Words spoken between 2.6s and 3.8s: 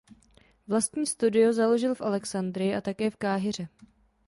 a také v Káhiře.